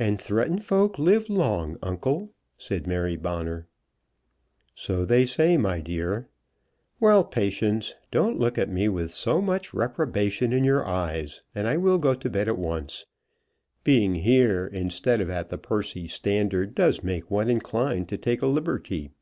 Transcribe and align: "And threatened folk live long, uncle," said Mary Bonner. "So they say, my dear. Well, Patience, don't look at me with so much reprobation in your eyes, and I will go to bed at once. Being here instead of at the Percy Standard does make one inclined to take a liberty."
"And 0.00 0.20
threatened 0.20 0.64
folk 0.64 0.98
live 0.98 1.30
long, 1.30 1.76
uncle," 1.80 2.32
said 2.56 2.88
Mary 2.88 3.14
Bonner. 3.16 3.68
"So 4.74 5.04
they 5.04 5.24
say, 5.24 5.56
my 5.56 5.78
dear. 5.80 6.28
Well, 6.98 7.22
Patience, 7.22 7.94
don't 8.10 8.36
look 8.36 8.58
at 8.58 8.68
me 8.68 8.88
with 8.88 9.12
so 9.12 9.40
much 9.40 9.72
reprobation 9.72 10.52
in 10.52 10.64
your 10.64 10.84
eyes, 10.84 11.42
and 11.54 11.68
I 11.68 11.76
will 11.76 11.98
go 11.98 12.14
to 12.14 12.28
bed 12.28 12.48
at 12.48 12.58
once. 12.58 13.06
Being 13.84 14.16
here 14.16 14.66
instead 14.66 15.20
of 15.20 15.30
at 15.30 15.50
the 15.50 15.56
Percy 15.56 16.08
Standard 16.08 16.74
does 16.74 17.04
make 17.04 17.30
one 17.30 17.48
inclined 17.48 18.08
to 18.08 18.18
take 18.18 18.42
a 18.42 18.48
liberty." 18.48 19.12